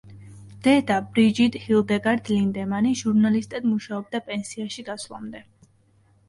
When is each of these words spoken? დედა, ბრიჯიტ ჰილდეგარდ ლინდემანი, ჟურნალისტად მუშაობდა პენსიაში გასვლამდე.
დედა, 0.67 0.95
ბრიჯიტ 1.17 1.57
ჰილდეგარდ 1.65 2.31
ლინდემანი, 2.35 2.95
ჟურნალისტად 3.03 3.69
მუშაობდა 3.75 4.23
პენსიაში 4.31 4.87
გასვლამდე. 4.91 5.45